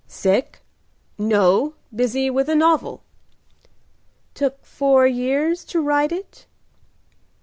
[0.07, 0.63] "Sick?"
[1.19, 3.03] "No, busy with a novel."
[4.33, 6.47] "Took four years to write it?"